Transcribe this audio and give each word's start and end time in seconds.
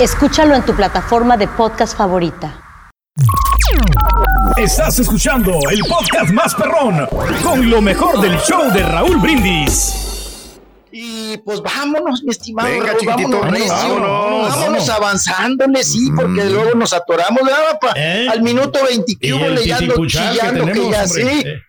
Escúchalo 0.00 0.56
en 0.56 0.64
tu 0.64 0.74
plataforma 0.74 1.36
de 1.36 1.46
podcast 1.46 1.96
favorita. 1.96 2.60
Estás 4.56 4.98
escuchando 4.98 5.52
el 5.70 5.80
podcast 5.88 6.30
más 6.32 6.54
perrón 6.56 7.06
con 7.42 7.70
lo 7.70 7.80
mejor 7.80 8.20
del 8.20 8.36
show 8.40 8.72
de 8.72 8.82
Raúl 8.82 9.18
Brindis. 9.18 9.94
Y 10.90 11.36
pues 11.38 11.60
vámonos, 11.60 12.22
mi 12.24 12.30
estimado. 12.32 12.68
Venga, 12.68 12.86
Raúl, 12.92 13.06
vámonos, 13.06 13.50
recio. 13.50 13.68
vámonos, 13.74 14.00
vámonos, 14.10 14.56
vámonos. 14.58 14.88
avanzándole, 14.88 15.84
sí, 15.84 16.10
porque 16.14 16.44
luego 16.44 16.74
nos 16.74 16.92
atoramos, 16.92 17.42
¿verdad, 17.44 17.78
papá? 17.80 17.92
¿Eh? 17.96 18.26
Al 18.28 18.42
minuto 18.42 18.80
20 18.84 19.16
que 19.20 19.28
Y 19.28 19.32
hubo 19.32 19.44
el 19.46 19.54
leyendo, 19.54 19.80
titipuchal 19.94 20.32
que 20.32 20.38
chillando, 20.40 20.64
que, 20.66 20.72
tenemos, 20.72 20.92
ya 20.92 21.02
hombre. 21.04 21.22
sí. 21.22 21.48
Eh. 21.48 21.62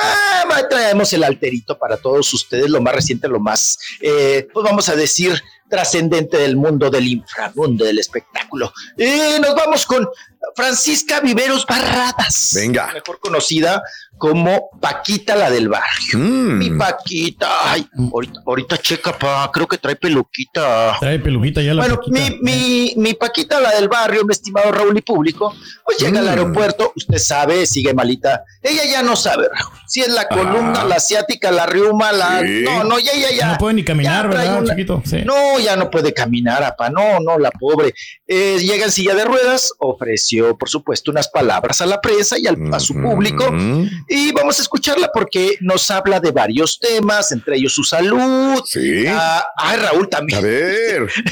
Ah, 0.00 0.62
traemos 0.68 1.12
el 1.12 1.22
alterito 1.22 1.78
para 1.78 1.96
todos 1.96 2.32
ustedes, 2.34 2.68
lo 2.68 2.80
más 2.80 2.94
reciente, 2.94 3.28
lo 3.28 3.38
más, 3.38 3.78
eh, 4.00 4.46
pues 4.52 4.64
vamos 4.64 4.88
a 4.88 4.96
decir, 4.96 5.40
trascendente 5.74 6.36
del 6.36 6.54
mundo 6.56 6.88
del 6.88 7.08
inframundo 7.08 7.84
del 7.84 7.98
espectáculo. 7.98 8.72
Y 8.96 9.40
nos 9.40 9.56
vamos 9.56 9.84
con 9.86 10.08
Francisca 10.54 11.18
Viveros 11.18 11.66
Barradas. 11.66 12.52
Venga. 12.54 12.92
Mejor 12.92 13.18
conocida 13.18 13.82
como 14.18 14.70
Paquita 14.80 15.34
la 15.36 15.50
del 15.50 15.68
barrio. 15.68 16.18
Mm. 16.18 16.58
Mi 16.58 16.70
Paquita, 16.70 17.48
ay, 17.72 17.86
ahorita, 18.12 18.40
ahorita 18.46 18.78
checa, 18.78 19.18
pa, 19.18 19.50
creo 19.52 19.66
que 19.66 19.78
trae 19.78 19.96
peluquita. 19.96 20.96
Trae 21.00 21.18
peluquita 21.18 21.60
ya 21.62 21.74
la 21.74 21.82
Bueno, 21.82 21.96
Paquita. 21.96 22.18
mi, 22.20 22.38
mi, 22.40 22.94
mi 22.96 23.14
Paquita, 23.14 23.60
la 23.60 23.72
del 23.72 23.88
barrio, 23.88 24.24
mi 24.24 24.32
estimado 24.32 24.72
Raúl 24.72 24.96
y 24.96 25.02
público, 25.02 25.54
pues 25.84 25.98
llega 25.98 26.20
al 26.20 26.26
Mm. 26.26 26.28
aeropuerto, 26.30 26.92
usted 26.96 27.18
sabe, 27.18 27.66
sigue 27.66 27.92
malita. 27.92 28.44
Ella 28.62 28.84
ya 28.84 29.02
no 29.02 29.16
sabe, 29.16 29.48
Raúl. 29.52 29.72
Si 29.86 30.00
es 30.00 30.08
la 30.08 30.26
columna, 30.28 30.84
la 30.84 30.96
asiática, 30.96 31.50
la 31.50 31.66
riuma, 31.66 32.10
la. 32.12 32.40
Sí. 32.40 32.62
No, 32.64 32.84
no, 32.84 32.98
ya, 32.98 33.12
ya, 33.14 33.30
ya. 33.36 33.46
No 33.52 33.58
puede 33.58 33.74
ni 33.74 33.84
caminar, 33.84 34.28
¿verdad, 34.28 34.58
una- 34.62 34.70
chiquito? 34.70 35.02
Sí. 35.04 35.18
No, 35.24 35.58
ya 35.60 35.76
no 35.76 35.90
puede 35.90 36.14
caminar, 36.14 36.62
apa. 36.64 36.88
No, 36.88 37.20
no, 37.20 37.38
la 37.38 37.50
pobre. 37.50 37.94
Eh, 38.26 38.58
llega 38.60 38.86
en 38.86 38.90
silla 38.92 39.14
de 39.14 39.24
ruedas, 39.24 39.72
ofreció, 39.78 40.56
por 40.56 40.68
supuesto, 40.70 41.10
unas 41.10 41.28
palabras 41.28 41.80
a 41.82 41.86
la 41.86 42.00
prensa 42.00 42.38
y 42.38 42.46
al- 42.46 42.56
a 42.72 42.80
su 42.80 42.94
público. 42.94 43.50
Mm. 43.52 43.88
Y 44.08 44.32
vamos 44.32 44.58
a 44.58 44.62
escucharla 44.62 45.10
porque 45.12 45.56
nos 45.60 45.90
habla 45.90 46.20
de 46.20 46.30
varios 46.30 46.78
temas, 46.78 47.32
entre 47.32 47.56
ellos 47.56 47.72
su 47.74 47.84
salud. 47.84 48.62
Sí. 48.66 49.04
Ah, 49.08 49.46
ay, 49.56 49.76
Raúl 49.78 50.06
A 50.06 50.10
también. 50.10 50.42
ver. 50.42 51.08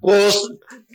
Pues 0.00 0.36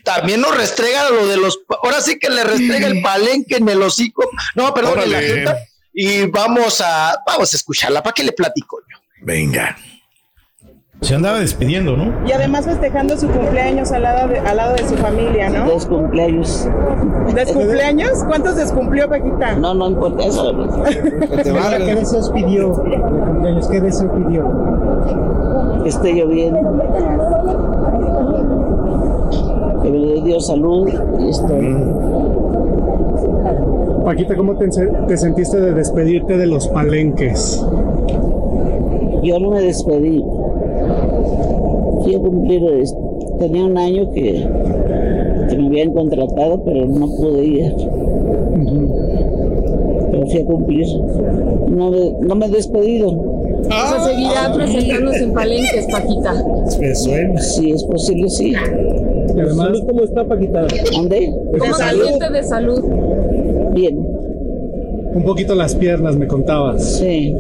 también 0.03 0.42
nos 0.42 0.56
restrega 0.58 1.09
lo 1.09 1.28
de 1.28 1.38
los. 1.38 1.59
Ahora 1.81 2.02
sí 2.02 2.20
que 2.20 2.30
le 2.30 2.44
restrega 2.44 2.88
el 2.88 3.02
palenque 3.02 3.56
en 3.56 3.70
el 3.70 3.81
hocico. 3.81 4.30
No, 4.53 4.74
perdón, 4.74 5.00
en 5.03 5.12
la 5.14 5.22
jeta. 5.22 5.58
Y 5.94 6.25
vamos 6.25 6.81
a, 6.81 7.18
vamos 7.25 7.54
a 7.54 7.56
escucharla. 7.56 8.04
¿Para 8.04 8.14
qué 8.14 8.25
le 8.25 8.34
platico 8.34 8.81
yo? 8.81 8.98
Venga. 9.22 9.78
Se 11.02 11.13
andaba 11.13 11.40
despidiendo, 11.40 11.96
¿no? 11.96 12.12
Y 12.28 12.31
además 12.31 12.66
festejando 12.66 13.16
su 13.18 13.28
cumpleaños 13.28 13.91
al 13.91 14.02
lado 14.02 14.30
de, 14.30 14.40
al 14.40 14.58
lado 14.58 14.74
de 14.74 14.84
su 14.88 14.96
familia, 14.96 15.50
¿no? 15.50 15.66
Dos 15.66 15.85
cumpleaños. 15.85 16.68
¿Descumpleaños? 17.35 18.24
¿Cuántos 18.25 18.56
descumplió 18.56 19.07
Paquita? 19.07 19.56
No, 19.57 19.75
no 19.75 19.90
importa 19.90 20.25
eso. 20.25 20.53
¿Qué 21.44 21.96
deseos 21.96 22.31
pidió 22.31 22.72
cumpleaños? 22.72 23.68
¿Qué 23.68 23.80
deseo 23.80 24.12
pidió? 24.12 24.52
Que 25.84 25.90
esté 25.90 26.13
lloviendo. 26.13 26.59
Que 29.84 29.91
me 29.91 30.00
dé 30.00 30.22
Dios 30.24 30.47
salud 30.47 30.90
y 31.19 31.30
esto. 31.30 31.47
Paquita, 34.03 34.36
¿cómo 34.36 34.56
te, 34.56 34.68
te 34.69 35.18
sentiste 35.18 35.62
de 35.62 35.74
despedirte 35.74 36.38
de 36.38 36.47
los 36.47 36.68
palenques? 36.69 37.63
Yo 39.22 39.40
no 39.40 39.52
me 39.52 39.62
despedí. 39.62 40.24
Fui 42.07 42.16
a 42.16 42.19
cumplir, 42.19 42.62
tenía 43.38 43.66
un 43.66 43.78
año 43.78 44.09
que, 44.13 44.41
que 45.50 45.57
me 45.57 45.68
habían 45.68 45.91
contratado, 45.91 46.63
pero 46.63 46.85
no 46.85 47.06
pude 47.18 47.45
ir. 47.45 47.73
Pero 50.12 50.25
fui 50.28 50.40
a 50.40 50.45
cumplir. 50.45 50.88
No 51.69 51.91
me, 51.91 52.13
no 52.22 52.35
me 52.35 52.45
he 52.45 52.50
despedido. 52.50 53.09
O 53.09 53.63
sea, 53.66 54.00
seguirá 54.00 54.53
presentándose 54.53 55.23
en 55.25 55.34
palenques, 55.34 55.85
Paquita. 55.91 56.34
Si 57.41 57.72
es 57.72 57.84
posible, 57.84 58.29
sí. 58.29 58.53
Y 58.53 59.39
además, 59.41 59.78
¿cómo 59.85 60.03
está 60.03 60.25
Paquita? 60.25 60.66
¿Dónde? 60.94 61.29
¿Cómo 61.59 61.74
siente 61.74 62.29
de 62.29 62.44
salud? 62.44 62.85
Bien. 63.74 63.97
Un 65.13 65.24
poquito 65.24 65.56
las 65.56 65.75
piernas, 65.75 66.16
me 66.16 66.25
contabas. 66.25 66.85
Sí. 66.85 67.35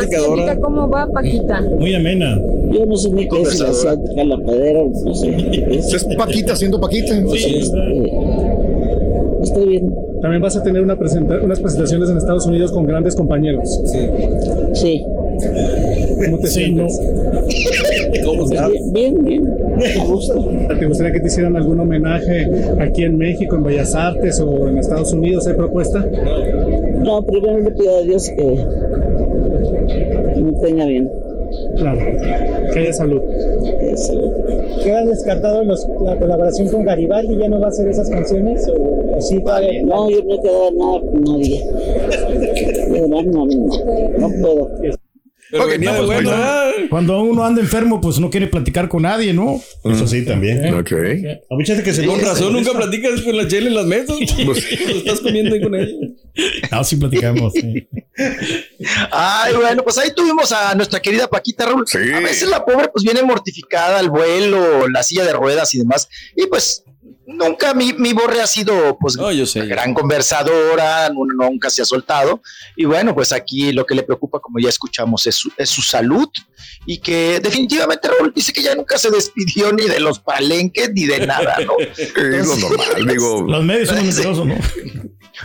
Ciática, 0.00 0.56
¿cómo 0.60 0.88
va, 0.88 1.06
Paquita? 1.06 1.60
Muy 1.78 1.94
amena. 1.94 2.38
Yo 2.70 2.86
no 2.86 2.96
sé 2.96 3.10
ni 3.10 3.28
qué 3.28 3.42
es 3.42 3.60
la 3.60 3.68
asiática, 3.68 4.24
la 4.24 4.38
padera, 4.38 4.80
no 5.04 5.14
sé. 5.14 5.34
Es 5.78 6.04
Paquita 6.16 6.56
siendo 6.56 6.80
Paquita. 6.80 7.14
Este, 7.16 8.12
estoy 9.42 9.68
bien. 9.68 9.94
También 10.22 10.40
vas 10.42 10.56
a 10.56 10.62
tener 10.62 10.82
una 10.82 10.96
presenta- 10.96 11.38
unas 11.42 11.60
presentaciones 11.60 12.08
en 12.10 12.16
Estados 12.16 12.46
Unidos 12.46 12.72
con 12.72 12.86
grandes 12.86 13.14
compañeros. 13.14 13.80
Sí. 14.72 15.04
¿Cómo 16.24 16.38
te 16.38 16.46
Sí, 16.46 16.72
no. 16.72 16.88
sientes? 16.88 18.50
Bien, 18.92 18.92
bien, 18.92 19.24
bien. 19.24 19.42
Me 19.76 20.06
gusta. 20.06 20.34
¿Te 20.78 20.86
gustaría 20.86 21.12
que 21.12 21.20
te 21.20 21.26
hicieran 21.26 21.56
algún 21.56 21.78
homenaje 21.80 22.48
aquí 22.80 23.04
en 23.04 23.18
México, 23.18 23.56
en 23.56 23.64
Bellas 23.64 23.94
Artes 23.94 24.40
o 24.40 24.68
en 24.68 24.78
Estados 24.78 25.12
Unidos? 25.12 25.46
¿Hay 25.46 25.54
propuesta? 25.54 26.04
No, 27.02 27.22
primero 27.22 27.58
le 27.60 27.70
pido 27.72 27.96
a 27.98 28.00
Dios 28.02 28.28
que, 28.30 28.56
tenga 30.52 30.86
bien. 30.86 31.10
Claro. 31.76 31.98
Que 32.72 32.78
haya 32.80 32.92
salud. 32.92 33.20
que 33.80 33.96
salud. 33.96 34.32
¿Queda 34.82 35.04
descartado 35.04 35.62
la 35.62 36.16
colaboración 36.16 36.68
con 36.68 36.84
Garibaldi? 36.84 37.36
¿Ya 37.38 37.48
no 37.48 37.60
va 37.60 37.66
a 37.66 37.68
hacer 37.68 37.88
esas 37.88 38.08
canciones? 38.10 38.66
¿O, 38.68 39.20
sí 39.20 39.40
todavía? 39.40 39.82
No, 39.82 40.10
yo 40.10 40.22
no 40.24 40.34
he 40.34 40.40
quedado 40.40 40.70
nada 40.72 41.00
con 41.00 41.22
nadie. 41.22 41.64
De 42.90 43.00
verdad, 43.00 43.22
no, 43.24 43.46
no, 43.46 44.18
no 44.18 44.30
puedo. 44.40 44.70
Ok, 45.52 45.78
no, 45.78 45.96
pues, 45.96 46.06
cuando, 46.06 46.32
cuando 46.90 47.22
uno 47.22 47.44
anda 47.44 47.60
enfermo, 47.60 48.00
pues 48.00 48.18
no 48.18 48.30
quiere 48.30 48.48
platicar 48.48 48.88
con 48.88 49.02
nadie, 49.02 49.32
¿no? 49.32 49.60
Eso 49.84 50.06
sí, 50.06 50.24
también. 50.24 50.64
A 50.64 50.74
mucha 51.54 51.74
gente 51.74 51.82
que 51.84 51.92
se 51.92 52.02
Sí, 52.02 52.08
con 52.08 52.20
razón 52.20 52.52
nunca 52.52 52.72
platicas 52.72 53.20
con 53.20 53.36
la 53.36 53.46
chela 53.46 53.68
en 53.68 53.74
las 53.74 53.86
mesas. 53.86 54.16
Pues, 54.44 54.72
estás 54.72 55.20
comiendo 55.20 55.54
ahí 55.54 55.60
con 55.60 55.74
ella. 55.74 55.92
No, 56.72 56.82
sí 56.82 56.96
platicamos. 56.96 57.52
sí. 57.52 57.86
Ay, 59.10 59.54
bueno, 59.54 59.82
pues 59.82 59.98
ahí 59.98 60.12
tuvimos 60.14 60.52
a 60.52 60.74
nuestra 60.74 61.00
querida 61.00 61.28
Paquita 61.28 61.66
Raúl. 61.66 61.84
Sí. 61.86 61.98
A 62.12 62.20
veces 62.20 62.48
la 62.48 62.64
pobre 62.64 62.88
pues 62.88 63.04
viene 63.04 63.22
mortificada 63.22 63.98
al 63.98 64.10
vuelo, 64.10 64.88
la 64.88 65.02
silla 65.02 65.24
de 65.24 65.32
ruedas 65.32 65.74
y 65.74 65.78
demás. 65.78 66.08
Y 66.36 66.46
pues 66.46 66.82
Nunca 67.26 67.72
mi, 67.72 67.94
mi 67.94 68.12
Borre 68.12 68.42
ha 68.42 68.46
sido 68.46 68.98
pues 69.00 69.16
yo 69.16 69.46
sé. 69.46 69.64
gran 69.64 69.94
conversadora, 69.94 71.08
nu- 71.08 71.24
nunca 71.24 71.70
se 71.70 71.80
ha 71.80 71.84
soltado. 71.86 72.42
Y 72.76 72.84
bueno, 72.84 73.14
pues 73.14 73.32
aquí 73.32 73.72
lo 73.72 73.86
que 73.86 73.94
le 73.94 74.02
preocupa, 74.02 74.40
como 74.40 74.58
ya 74.58 74.68
escuchamos, 74.68 75.26
es 75.26 75.34
su, 75.34 75.50
es 75.56 75.70
su 75.70 75.80
salud. 75.80 76.28
Y 76.84 76.98
que 76.98 77.40
definitivamente 77.40 78.08
Raúl 78.08 78.30
dice 78.36 78.52
que 78.52 78.62
ya 78.62 78.74
nunca 78.74 78.98
se 78.98 79.10
despidió 79.10 79.72
ni 79.72 79.86
de 79.86 80.00
los 80.00 80.20
palenques 80.20 80.90
ni 80.92 81.06
de 81.06 81.26
nada, 81.26 81.56
¿no? 81.64 81.72
Es 81.96 82.46
lo 82.46 82.56
normal, 82.56 83.06
digo. 83.08 83.42
Los 83.48 83.64
medios 83.64 83.88
son 83.88 83.96
mentirosos, 84.04 84.46
¿no? 84.46 84.56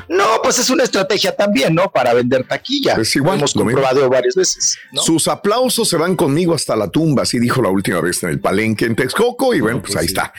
No, 0.08 0.26
pues 0.44 0.60
es 0.60 0.70
una 0.70 0.84
estrategia 0.84 1.36
también, 1.36 1.74
¿no? 1.76 1.92
Para 1.92 2.14
vender 2.14 2.46
taquilla. 2.48 2.94
Es 2.96 3.16
igual, 3.16 3.38
Hemos 3.40 3.56
mismo. 3.56 3.70
comprobado 3.72 4.10
varias 4.10 4.36
veces. 4.36 4.78
¿no? 4.92 5.02
Sus 5.02 5.28
aplausos 5.28 5.88
se 5.90 5.98
van 5.98 6.16
conmigo 6.16 6.54
hasta 6.54 6.76
la 6.76 6.88
tumba, 6.90 7.24
así 7.24 7.40
dijo 7.40 7.62
la 7.62 7.70
última 7.70 8.00
vez 8.02 8.22
en 8.24 8.30
el 8.30 8.40
palenque 8.40 8.86
en 8.86 8.96
Texcoco. 8.96 9.54
Y 9.54 9.62
bueno, 9.62 9.82
pues 9.82 9.96
ahí 9.96 10.06
está. 10.06 10.34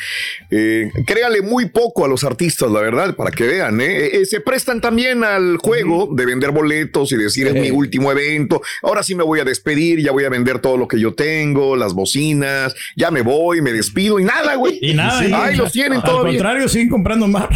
Eh, 0.51 0.91
créale 1.07 1.43
muy 1.43 1.67
poco 1.69 2.05
a 2.05 2.09
los 2.09 2.25
artistas, 2.25 2.71
la 2.71 2.81
verdad, 2.81 3.15
para 3.17 3.31
que 3.31 3.45
vean. 3.47 3.81
¿eh? 3.81 4.07
Eh, 4.21 4.27
se 4.27 4.41
prestan 4.41 4.81
también 4.81 5.25
al 5.25 5.57
juego 5.59 6.09
de 6.13 6.27
vender 6.27 6.51
boletos 6.51 7.13
y 7.13 7.17
decir 7.17 7.47
es 7.47 7.55
mi 7.55 7.71
último 7.71 8.11
evento. 8.13 8.63
Ahora 8.83 9.03
sí 9.03 9.15
me 9.15 9.23
voy 9.25 9.41
a 9.41 9.45
despedir, 9.45 10.01
ya 10.03 10.13
voy 10.13 10.25
a 10.25 10.29
vender 10.29 10.61
todo 10.61 10.77
lo 10.77 10.87
que 10.89 10.99
yo 11.01 11.15
tengo, 11.15 11.77
las 11.77 11.95
bocinas, 11.95 12.75
ya 12.97 13.11
me 13.11 13.23
voy, 13.23 13.61
me 13.63 13.73
despido 13.73 14.19
y 14.21 14.25
nada, 14.25 14.55
güey. 14.55 14.79
Y 14.81 14.95
nada. 14.95 15.25
y- 15.27 15.33
Ahí 15.33 15.57
los 15.57 15.73
tienen 15.73 15.99
Al 15.99 16.05
todavía. 16.05 16.33
contrario, 16.33 16.69
siguen 16.69 16.89
comprando 16.89 17.27
más. 17.29 17.49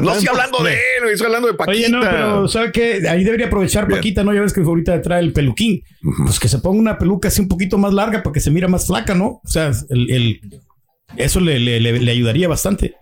No 0.00 0.12
estoy 0.12 0.28
hablando 0.28 0.62
de 0.62 0.72
él, 0.72 1.08
estoy 1.12 1.26
hablando 1.26 1.48
de 1.48 1.54
Paquita. 1.54 1.76
Oye, 1.76 1.88
no, 1.88 2.00
pero 2.00 2.48
¿sabe 2.48 2.72
qué? 2.72 3.02
Ahí 3.08 3.24
debería 3.24 3.46
aprovechar 3.46 3.88
Paquita, 3.88 4.24
¿no? 4.24 4.32
Ya 4.34 4.40
ves 4.40 4.52
que 4.52 4.60
ahorita 4.60 5.00
trae 5.02 5.20
el 5.20 5.32
peluquín. 5.32 5.82
Pues 6.24 6.38
que 6.38 6.48
se 6.48 6.58
ponga 6.58 6.78
una 6.80 6.98
peluca 6.98 7.28
así 7.28 7.40
un 7.40 7.48
poquito 7.48 7.78
más 7.78 7.92
larga 7.92 8.22
para 8.22 8.32
que 8.32 8.40
se 8.40 8.50
mira 8.50 8.68
más 8.68 8.86
flaca, 8.86 9.14
¿no? 9.14 9.40
O 9.44 9.48
sea, 9.48 9.70
el, 9.90 10.10
el- 10.10 10.40
eso 11.16 11.40
le, 11.40 11.58
le- 11.58 11.80
le- 11.80 11.98
le 11.98 12.12
ayudaría 12.12 12.46
bastante. 12.48 12.94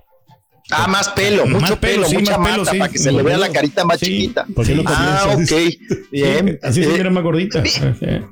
Ah, 0.71 0.87
más 0.87 1.09
pelo, 1.11 1.47
Más 1.47 1.63
mucho 1.63 1.81
pelo, 1.81 2.03
pelo, 2.03 2.09
sí, 2.09 2.19
mucha 2.19 2.37
más 2.37 2.49
pelo, 2.51 2.59
mata 2.65 2.73
sí. 2.73 2.79
para 2.79 2.93
que 2.93 2.99
se 2.99 3.11
le 3.11 3.23
vea 3.23 3.39
la 3.39 3.51
carita 3.51 3.85
más 3.87 3.99
Sí, 4.01 4.07
chiquita. 4.07 4.47
ah, 4.87 5.35
ok. 5.35 6.11
Bien. 6.13 6.59
Así 6.63 6.83
se 6.85 6.91
Eh, 6.91 6.93
mira 6.99 7.09
más 7.11 7.23
gordita. 7.23 7.63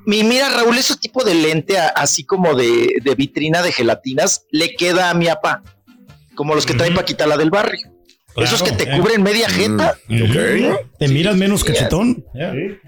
Mi, 0.05 0.23
mira, 0.23 0.51
Raúl, 0.51 0.77
ese 0.77 0.97
tipo 0.97 1.25
de 1.25 1.35
lente, 1.35 1.79
así 1.79 2.25
como 2.25 2.55
de, 2.55 2.97
de 3.03 3.15
vitrina 3.15 3.63
de 3.63 3.73
gelatinas, 3.73 4.45
le 4.51 4.75
queda 4.75 5.09
a 5.11 5.15
mi 5.15 5.27
papá. 5.27 5.63
Como 6.37 6.55
los 6.55 6.65
que 6.67 6.75
trae 6.75 6.93
Paquita, 6.93 7.27
la 7.27 7.37
del 7.37 7.51
barrio. 7.51 7.91
Esos 8.37 8.63
que 8.63 8.73
te 8.73 8.85
eh. 8.85 8.99
cubren 8.99 9.23
media 9.23 9.49
jeta. 9.49 9.97
Te 10.99 11.09
miras 11.09 11.37
menos 11.37 11.65
cachetón. 11.65 12.23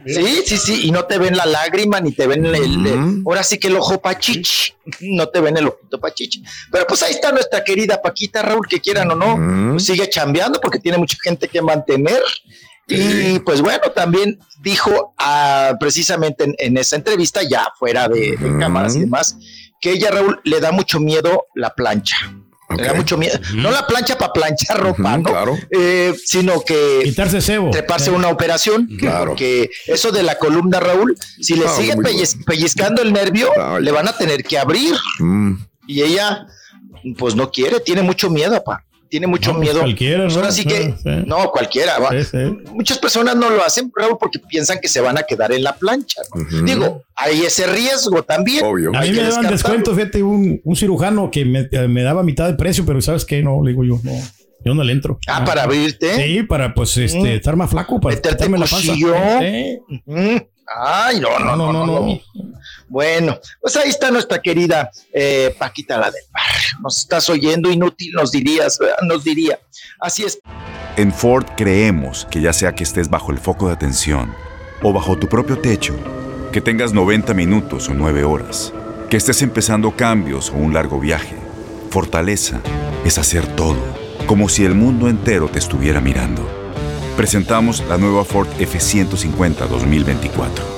Sí, 0.06 0.42
sí, 0.44 0.58
sí, 0.58 0.80
y 0.86 0.90
no 0.90 1.04
te 1.06 1.16
ven 1.16 1.34
la 1.36 1.46
lágrima, 1.46 2.00
ni 2.00 2.12
te 2.12 2.26
ven 2.26 2.44
el, 2.44 2.54
el- 2.54 3.22
ahora 3.24 3.42
sí 3.42 3.56
que 3.58 3.68
el 3.68 3.76
ojo 3.76 3.98
pachichi, 3.98 4.74
no 5.00 5.26
te 5.28 5.40
ven 5.40 5.56
el 5.56 5.68
ojito 5.68 5.98
pachichi. 5.98 6.42
Pero 6.70 6.86
pues 6.86 7.02
ahí 7.02 7.12
está 7.12 7.32
nuestra 7.32 7.64
querida 7.64 8.00
Paquita, 8.02 8.42
Raúl, 8.42 8.68
que 8.68 8.78
quieran 8.80 9.10
o 9.10 9.14
no, 9.14 9.72
pues 9.72 9.86
sigue 9.86 10.06
chambeando 10.10 10.60
porque 10.60 10.78
tiene 10.80 10.98
mucha 10.98 11.16
gente 11.22 11.48
que 11.48 11.62
mantener. 11.62 12.20
Y 12.86 13.38
pues 13.40 13.62
bueno, 13.62 13.90
también 13.94 14.38
dijo 14.62 15.14
ah, 15.18 15.76
precisamente 15.80 16.44
en, 16.44 16.54
en 16.58 16.76
esa 16.76 16.96
entrevista, 16.96 17.42
ya 17.42 17.68
fuera 17.78 18.06
de, 18.08 18.36
de 18.36 18.58
cámaras 18.58 18.96
y 18.96 19.00
demás, 19.00 19.36
que 19.80 19.92
ella, 19.92 20.10
Raúl, 20.10 20.40
le 20.44 20.60
da 20.60 20.72
mucho 20.72 21.00
miedo 21.00 21.46
la 21.54 21.74
plancha. 21.74 22.16
Mucho 22.96 23.16
miedo. 23.16 23.38
No 23.54 23.70
la 23.70 23.86
plancha 23.86 24.18
para 24.18 24.32
planchar 24.32 24.78
ropa, 24.80 25.16
¿no? 25.16 25.56
Eh, 25.70 26.14
sino 26.24 26.60
que 26.60 27.00
quitarse 27.04 27.40
cebo. 27.40 27.70
treparse 27.70 28.10
una 28.10 28.28
operación. 28.28 28.88
Porque 29.26 29.70
eso 29.86 30.12
de 30.12 30.22
la 30.22 30.36
columna, 30.38 30.78
Raúl, 30.78 31.16
si 31.40 31.54
le 31.54 31.66
Ah, 31.66 31.70
sigue 31.70 31.94
pellizcando 32.46 33.02
el 33.02 33.12
nervio, 33.12 33.50
le 33.80 33.90
van 33.90 34.08
a 34.08 34.12
tener 34.16 34.42
que 34.44 34.58
abrir. 34.58 34.94
Mm. 35.18 35.54
Y 35.86 36.02
ella, 36.02 36.46
pues 37.16 37.34
no 37.34 37.50
quiere, 37.50 37.80
tiene 37.80 38.02
mucho 38.02 38.28
miedo, 38.28 38.52
papá. 38.62 38.84
Tiene 39.08 39.26
mucho 39.26 39.52
No, 39.52 39.56
pues 39.58 39.68
miedo. 39.68 39.80
cualquiera, 39.80 40.24
Pues 40.24 40.34
¿no? 40.34 40.40
ahora 40.40 40.52
sí 40.52 40.64
que, 40.64 40.82
Sí, 40.82 40.94
sí. 41.02 41.10
no, 41.26 41.50
cualquiera. 41.50 41.98
va. 41.98 42.10
Sí, 42.10 42.24
sí. 42.24 42.38
Muchas 42.74 42.98
personas 42.98 43.36
no 43.36 43.48
lo 43.50 43.64
hacen, 43.64 43.90
Raúl, 43.96 44.16
porque 44.20 44.38
piensan 44.38 44.78
que 44.80 44.88
se 44.88 45.00
van 45.00 45.16
a 45.18 45.22
quedar 45.22 45.50
en 45.52 45.62
la 45.62 45.74
plancha. 45.76 46.20
¿no? 46.34 46.64
Digo, 46.64 47.02
hay 47.16 47.40
ese 47.42 47.66
riesgo 47.66 48.22
también. 48.22 48.64
A 48.64 48.68
Hay 49.00 49.10
mí 49.10 49.16
que 49.16 49.22
me 49.22 49.28
daban 49.30 49.48
descuento, 49.48 49.94
fíjate, 49.94 50.22
un, 50.22 50.60
un 50.62 50.76
cirujano 50.76 51.30
que 51.30 51.44
me, 51.44 51.68
me 51.88 52.02
daba 52.02 52.22
mitad 52.22 52.46
de 52.46 52.54
precio, 52.54 52.84
pero 52.84 53.00
¿sabes 53.00 53.24
qué? 53.24 53.42
No, 53.42 53.62
le 53.64 53.70
digo 53.70 53.84
yo, 53.84 53.98
no, 54.02 54.12
yo 54.64 54.74
no 54.74 54.84
le 54.84 54.92
entro. 54.92 55.18
Ah, 55.26 55.44
para 55.44 55.62
abrirte. 55.62 56.14
Sí, 56.16 56.42
para 56.42 56.74
pues 56.74 56.96
este, 56.98 57.36
estar 57.36 57.56
más 57.56 57.70
flaco, 57.70 58.00
para 58.00 58.14
Meterte 58.14 58.36
quitarme 58.44 58.58
la 58.58 58.66
panza. 58.66 58.92
Ay, 60.80 61.18
no, 61.18 61.38
no, 61.38 61.56
no, 61.56 61.72
no, 61.72 61.86
no. 61.86 62.20
Bueno, 62.88 63.38
pues 63.60 63.76
ahí 63.76 63.90
está 63.90 64.10
nuestra 64.10 64.40
querida 64.40 64.90
eh, 65.12 65.54
Paquita 65.58 65.98
la 65.98 66.10
del 66.10 66.24
barrio. 66.32 66.78
Nos 66.82 66.98
estás 66.98 67.28
oyendo 67.28 67.70
inútil, 67.70 68.12
nos 68.14 68.32
dirías, 68.32 68.78
nos 69.02 69.24
diría. 69.24 69.58
Así 70.00 70.24
es. 70.24 70.40
En 70.96 71.12
Ford 71.12 71.46
creemos 71.56 72.26
que 72.30 72.40
ya 72.40 72.52
sea 72.52 72.74
que 72.74 72.84
estés 72.84 73.08
bajo 73.08 73.30
el 73.30 73.38
foco 73.38 73.68
de 73.68 73.74
atención 73.74 74.34
o 74.82 74.92
bajo 74.92 75.18
tu 75.18 75.28
propio 75.28 75.58
techo, 75.58 75.94
que 76.52 76.60
tengas 76.60 76.92
90 76.92 77.34
minutos 77.34 77.88
o 77.88 77.94
9 77.94 78.24
horas, 78.24 78.72
que 79.10 79.16
estés 79.16 79.42
empezando 79.42 79.94
cambios 79.94 80.50
o 80.50 80.54
un 80.54 80.72
largo 80.72 80.98
viaje, 80.98 81.36
fortaleza 81.90 82.60
es 83.04 83.18
hacer 83.18 83.46
todo, 83.54 83.78
como 84.26 84.48
si 84.48 84.64
el 84.64 84.74
mundo 84.74 85.08
entero 85.08 85.48
te 85.48 85.58
estuviera 85.58 86.00
mirando. 86.00 86.48
Presentamos 87.16 87.80
la 87.88 87.98
nueva 87.98 88.24
Ford 88.24 88.48
F150 88.58 89.66
2024. 89.68 90.77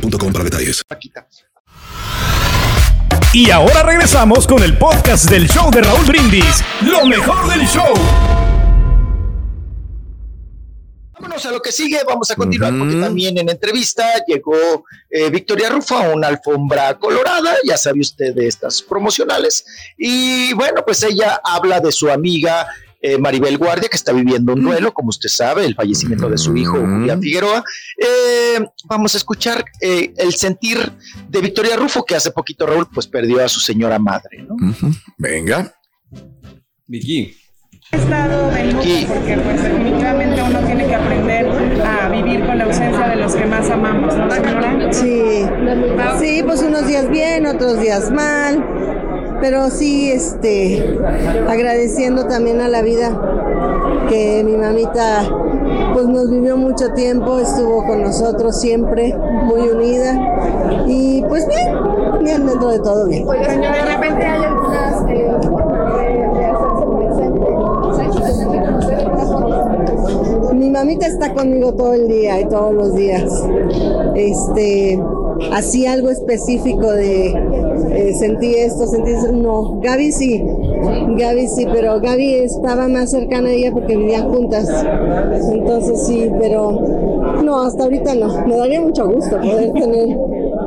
boostmobile.com 0.00 0.32
para 0.32 0.44
detalles. 0.44 0.84
Y 3.32 3.50
ahora 3.50 3.82
regresamos 3.82 4.46
con 4.46 4.62
el 4.62 4.78
podcast 4.78 5.28
del 5.28 5.48
show 5.48 5.70
de 5.70 5.82
Raúl 5.82 6.06
Brindis. 6.06 6.62
Lo 6.82 7.04
mejor 7.06 7.48
del 7.50 7.66
show. 7.66 7.92
Vámonos 11.12 11.46
a 11.46 11.50
lo 11.50 11.60
que 11.60 11.72
sigue, 11.72 11.98
vamos 12.06 12.30
a 12.30 12.36
continuar 12.36 12.76
porque 12.76 13.00
también 13.00 13.38
en 13.38 13.48
entrevista 13.48 14.22
llegó 14.26 14.84
eh, 15.08 15.30
Victoria 15.30 15.70
Rufo 15.70 15.96
a 15.96 16.10
una 16.10 16.28
alfombra 16.28 16.98
colorada, 16.98 17.56
ya 17.64 17.78
sabe 17.78 18.00
usted 18.00 18.34
de 18.34 18.46
estas 18.46 18.82
promocionales, 18.82 19.64
y 19.96 20.52
bueno, 20.52 20.84
pues 20.84 21.02
ella 21.04 21.40
habla 21.42 21.80
de 21.80 21.90
su 21.90 22.10
amiga 22.10 22.68
eh, 23.06 23.18
Maribel 23.18 23.56
Guardia, 23.56 23.88
que 23.88 23.96
está 23.96 24.12
viviendo 24.12 24.52
un 24.52 24.62
duelo, 24.62 24.92
como 24.92 25.10
usted 25.10 25.28
sabe, 25.28 25.64
el 25.64 25.76
fallecimiento 25.76 26.28
de 26.28 26.36
su 26.36 26.56
hijo 26.56 26.80
Julián 26.80 27.22
Figueroa. 27.22 27.62
Eh, 27.96 28.66
vamos 28.86 29.14
a 29.14 29.18
escuchar 29.18 29.64
eh, 29.80 30.12
el 30.16 30.34
sentir 30.34 30.92
de 31.28 31.40
Victoria 31.40 31.76
Rufo, 31.76 32.04
que 32.04 32.16
hace 32.16 32.32
poquito 32.32 32.66
Raúl 32.66 32.88
pues 32.92 33.06
perdió 33.06 33.44
a 33.44 33.48
su 33.48 33.60
señora 33.60 34.00
madre, 34.00 34.42
¿no? 34.42 34.56
Venga. 35.18 35.72
Vicky. 36.88 37.32
He 37.92 37.96
estado 37.96 38.50
de 38.50 38.72
luto 38.72 39.14
porque 39.14 39.36
pues 39.36 39.62
definitivamente 39.62 40.42
uno 40.42 40.58
tiene 40.66 40.86
que 40.88 40.94
aprender 40.96 41.46
a 41.86 42.08
vivir 42.08 42.44
con 42.44 42.58
la 42.58 42.64
ausencia 42.64 43.08
de 43.08 43.16
los 43.16 43.36
que 43.36 43.46
más 43.46 43.70
amamos, 43.70 44.16
¿no, 44.16 44.28
señora? 44.32 44.92
Sí, 44.92 45.44
sí, 46.18 46.42
pues 46.44 46.60
unos 46.62 46.88
días 46.88 47.08
bien, 47.08 47.46
otros 47.46 47.80
días 47.80 48.10
mal, 48.10 48.95
pero 49.48 49.70
sí, 49.70 50.10
este, 50.10 50.98
agradeciendo 51.48 52.26
también 52.26 52.60
a 52.60 52.66
la 52.66 52.82
vida 52.82 53.16
que 54.08 54.42
mi 54.44 54.56
mamita 54.56 55.22
pues 55.94 56.08
nos 56.08 56.28
vivió 56.32 56.56
mucho 56.56 56.92
tiempo, 56.94 57.38
estuvo 57.38 57.86
con 57.86 58.02
nosotros 58.02 58.60
siempre, 58.60 59.14
muy 59.44 59.68
unida 59.68 60.84
y 60.88 61.22
pues 61.28 61.46
bien, 61.46 61.68
bien 62.24 62.44
dentro 62.44 62.70
de 62.70 62.80
todo 62.80 63.06
bien. 63.06 63.24
Señora, 63.24 63.84
de 63.84 63.94
repente 63.94 64.26
hay 64.26 64.42
algunas 64.42 65.10
eh, 65.10 65.30
Mi 70.54 70.70
mamita 70.70 71.06
está 71.06 71.32
conmigo 71.34 71.72
todo 71.72 71.94
el 71.94 72.08
día 72.08 72.40
y 72.40 72.48
todos 72.48 72.74
los 72.74 72.96
días. 72.96 73.30
Este, 74.16 75.00
así 75.52 75.86
algo 75.86 76.10
específico 76.10 76.90
de 76.92 77.28
eh, 77.92 78.14
sentí 78.14 78.54
esto, 78.54 78.86
sentí 78.86 79.12
eso. 79.12 79.32
No, 79.32 79.80
Gaby 79.80 80.12
sí, 80.12 80.42
Gaby 81.16 81.48
sí, 81.48 81.66
pero 81.72 82.00
Gaby 82.00 82.34
estaba 82.34 82.88
más 82.88 83.10
cercana 83.10 83.48
a 83.48 83.52
ella 83.52 83.72
porque 83.72 83.96
vivían 83.96 84.28
juntas. 84.28 84.68
Entonces 85.52 86.06
sí, 86.06 86.30
pero 86.38 86.80
no, 87.42 87.62
hasta 87.62 87.84
ahorita 87.84 88.14
no. 88.14 88.46
Me 88.46 88.56
daría 88.56 88.80
mucho 88.80 89.08
gusto 89.08 89.36
poder 89.36 89.72
tener 89.72 90.16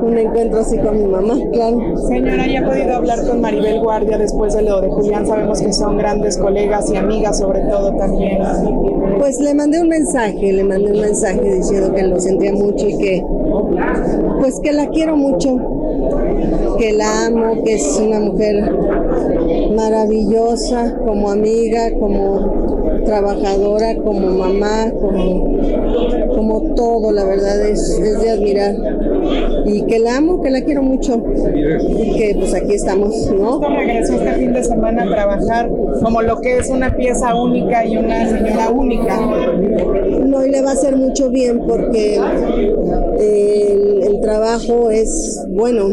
un 0.01 0.17
encuentro 0.17 0.59
así 0.59 0.77
con 0.77 0.97
mi 0.97 1.05
mamá, 1.05 1.35
claro. 1.51 1.97
Señora, 2.07 2.47
¿ya 2.47 2.61
ha 2.61 2.65
podido 2.65 2.95
hablar 2.95 3.25
con 3.27 3.41
Maribel 3.41 3.79
Guardia 3.81 4.17
después 4.17 4.53
de 4.55 4.63
lo 4.63 4.81
de 4.81 4.89
Julián? 4.89 5.27
Sabemos 5.27 5.61
que 5.61 5.73
son 5.73 5.97
grandes 5.97 6.38
colegas 6.38 6.89
y 6.91 6.95
amigas 6.95 7.39
sobre 7.39 7.61
todo 7.61 7.93
también. 7.95 8.39
Pues 9.17 9.39
le 9.39 9.53
mandé 9.53 9.81
un 9.81 9.89
mensaje, 9.89 10.53
le 10.53 10.63
mandé 10.63 10.91
un 10.91 11.01
mensaje 11.01 11.41
diciendo 11.55 11.93
que 11.93 12.03
lo 12.03 12.19
sentía 12.19 12.53
mucho 12.53 12.88
y 12.88 12.97
que, 12.97 13.25
pues 14.39 14.59
que 14.62 14.71
la 14.71 14.88
quiero 14.88 15.15
mucho, 15.15 15.57
que 16.77 16.93
la 16.93 17.27
amo, 17.27 17.63
que 17.63 17.74
es 17.74 18.00
una 18.00 18.19
mujer 18.19 18.71
maravillosa 19.75 20.98
como 21.05 21.31
amiga, 21.31 21.91
como 22.00 23.03
trabajadora, 23.05 23.95
como 23.98 24.29
mamá, 24.31 24.91
como, 25.00 25.57
como 26.36 26.62
todo, 26.75 27.12
la 27.12 27.25
verdad 27.25 27.62
es, 27.67 28.00
es 28.00 28.21
de 28.21 28.29
admirar. 28.29 28.75
Y 29.65 29.86
que 29.86 30.00
la 30.00 30.17
amo, 30.17 30.41
que 30.41 30.50
la 30.50 30.62
quiero 30.62 30.81
mucho. 30.81 31.24
Y 31.98 32.17
que 32.17 32.36
pues 32.36 32.53
aquí 32.53 32.74
estamos, 32.74 33.31
¿no? 33.31 33.59
Regresó 33.59 34.13
este 34.13 34.33
fin 34.33 34.53
de 34.53 34.63
semana 34.63 35.03
a 35.03 35.07
trabajar 35.07 35.69
como 36.01 36.21
lo 36.21 36.39
que 36.41 36.57
es 36.57 36.69
una 36.69 36.95
pieza 36.95 37.36
única 37.36 37.86
y 37.86 37.98
una 37.98 38.27
señora 38.29 38.69
única. 38.69 39.19
No, 40.25 40.45
y 40.45 40.50
le 40.50 40.62
va 40.62 40.71
a 40.71 40.74
hacer 40.74 40.95
mucho 40.95 41.29
bien 41.29 41.59
porque 41.67 42.19
el, 43.19 44.03
el 44.03 44.21
trabajo 44.21 44.89
es 44.89 45.45
bueno 45.50 45.89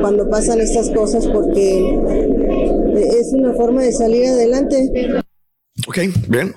cuando 0.00 0.28
pasan 0.28 0.60
estas 0.60 0.90
cosas 0.90 1.26
porque 1.26 1.78
es 3.18 3.32
una 3.32 3.52
forma 3.54 3.82
de 3.82 3.92
salir 3.92 4.26
adelante. 4.26 4.90
Ok, 5.86 5.98
bien. 6.28 6.54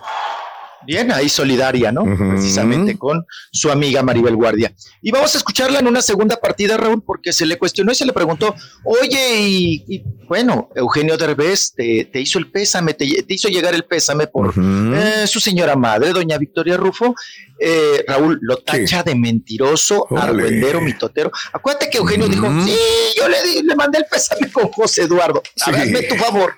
Bien, 0.86 1.12
ahí 1.12 1.30
solidaria, 1.30 1.92
¿no? 1.92 2.04
Precisamente 2.04 2.98
con 2.98 3.26
su 3.52 3.72
amiga 3.72 4.02
Maribel 4.02 4.36
Guardia. 4.36 4.74
Y 5.02 5.12
vamos 5.12 5.34
a 5.36 5.38
escucharla 5.38 5.80
en 5.80 5.88
una 5.88 6.02
segunda 6.02 6.38
partida, 6.38 6.78
Raúl, 6.78 7.04
porque 7.04 7.34
se 7.34 7.46
le 7.46 7.58
cuestionó 7.58 7.92
y 7.92 7.96
se 7.96 8.06
le 8.06 8.14
preguntó, 8.14 8.56
oye, 8.84 9.40
y, 9.40 9.84
y, 9.88 10.04
bueno, 10.28 10.70
Eugenio 10.76 11.18
Derbez 11.18 11.74
te, 11.74 12.06
te 12.06 12.20
hizo 12.20 12.40
el 12.40 12.50
pésame, 12.52 12.94
te, 12.94 13.24
te, 13.24 13.34
hizo 13.34 13.48
llegar 13.50 13.74
el 13.74 13.84
pésame 13.84 14.28
por 14.28 14.54
eh, 14.58 15.28
su 15.28 15.40
señora 15.40 15.76
madre, 15.76 16.12
doña 16.12 16.38
Victoria 16.38 16.78
Rufo. 16.78 17.16
Eh, 17.60 18.04
Raúl 18.08 18.40
lo 18.42 18.58
tacha 18.58 19.04
de 19.04 19.14
mentiroso, 19.14 20.08
argüendero, 20.18 20.82
mitotero. 20.82 21.32
Acuérdate 21.54 21.90
que 21.90 22.00
Eugenio 22.00 22.28
dijo, 22.28 22.48
sí, 22.66 22.76
yo 23.18 23.30
le, 23.30 23.44
di, 23.44 23.62
le 23.62 23.76
mandé 23.76 24.00
el 24.00 24.06
pésame 24.10 24.52
con 24.52 24.68
José 24.70 25.04
Eduardo. 25.04 25.44
Sí. 25.56 25.70
Hazme 25.72 26.02
tu 26.04 26.16
favor. 26.16 26.54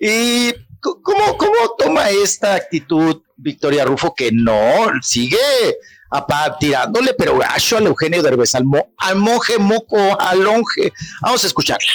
Y 0.00 0.52
¿Cómo, 0.80 1.02
¿Cómo 1.02 1.17
toma 1.17 1.17
esta 2.28 2.54
actitud 2.54 3.22
Victoria 3.36 3.84
Rufo 3.84 4.14
que 4.14 4.30
no 4.32 4.90
sigue 5.02 5.38
apa, 6.10 6.56
tirándole, 6.58 7.14
pero 7.14 7.38
gacho 7.38 7.76
al 7.76 7.86
Eugenio 7.86 8.22
Derbez, 8.22 8.54
al, 8.54 8.64
mo, 8.64 8.94
al 8.98 9.16
monje 9.16 9.58
moco, 9.58 9.98
al 10.20 10.42
longe? 10.42 10.92
Vamos 11.20 11.44
a 11.44 11.46
escucharla. 11.46 11.86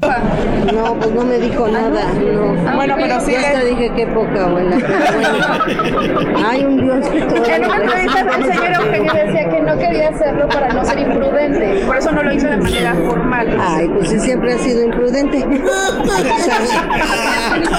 No, 0.00 0.94
pues 0.94 1.10
no 1.12 1.24
me 1.24 1.38
dijo 1.38 1.66
nada. 1.66 2.12
No. 2.14 2.76
Bueno, 2.76 2.94
pero 2.98 3.20
sí. 3.20 3.32
Yo 3.32 3.40
te 3.58 3.66
dije 3.66 3.92
qué 3.96 4.06
poca 4.06 4.44
abuela. 4.44 4.76
Bueno. 4.76 6.48
Hay 6.48 6.64
un 6.64 6.76
Dios 6.82 7.08
que 7.08 7.20
todo. 7.22 7.44
En 7.46 7.64
una 7.64 7.76
entrevista 7.76 8.20
el 8.20 8.44
señor 8.44 8.72
Eugenio 8.74 9.12
decía 9.12 9.50
que 9.50 9.60
no 9.60 9.78
quería 9.78 10.08
hacerlo 10.10 10.48
para 10.48 10.68
no 10.72 10.84
ser 10.84 10.98
imprudente. 11.00 11.82
Por 11.86 11.96
eso 11.96 12.12
no 12.12 12.22
lo 12.22 12.32
hizo 12.32 12.46
de 12.46 12.58
manera 12.58 12.94
formal. 12.94 13.58
Ay, 13.60 13.88
pues 13.88 14.10
sí, 14.10 14.20
siempre 14.20 14.52
ha 14.52 14.58
sido 14.58 14.84
imprudente. 14.84 15.44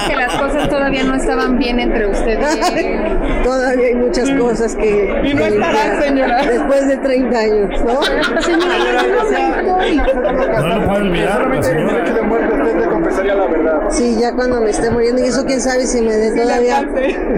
que 0.07 0.15
las 0.15 0.33
cosas 0.35 0.67
todavía 0.67 1.03
no 1.03 1.15
estaban 1.15 1.57
bien 1.57 1.79
entre 1.79 2.07
ustedes. 2.07 2.59
todavía 3.43 3.87
hay 3.87 3.95
muchas 3.95 4.29
cosas 4.31 4.75
que. 4.75 5.21
Y 5.23 5.33
no 5.33 5.45
estarán, 5.45 6.01
señora. 6.01 6.43
Después 6.43 6.87
de 6.87 6.97
30 6.97 7.39
años, 7.39 7.69
¿no? 7.85 8.01
Señora, 8.41 8.77
no 10.59 10.67
lo 10.67 10.85
puede 10.85 11.01
olvidar, 11.01 11.47
la 11.47 11.63
señora 11.63 11.98
de 12.05 12.21
muerte, 12.21 12.58
confesaría 12.89 13.35
la 13.35 13.47
verdad. 13.47 13.81
Sí, 13.89 14.17
ya 14.19 14.33
cuando 14.33 14.61
me 14.61 14.69
esté 14.69 14.89
muriendo, 14.91 15.23
y 15.23 15.27
eso 15.27 15.45
quién 15.45 15.61
sabe 15.61 15.85
si 15.85 16.01
me 16.01 16.15
dé 16.15 16.39
todavía 16.39 16.87